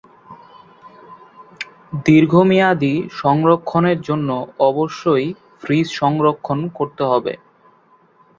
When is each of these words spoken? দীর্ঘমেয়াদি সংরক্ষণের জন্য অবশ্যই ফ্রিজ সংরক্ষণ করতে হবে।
দীর্ঘমেয়াদি 2.05 2.93
সংরক্ষণের 3.21 3.99
জন্য 4.01 4.29
অবশ্যই 4.69 5.27
ফ্রিজ 5.59 5.87
সংরক্ষণ 5.99 6.59
করতে 6.77 7.03
হবে। 7.03 7.33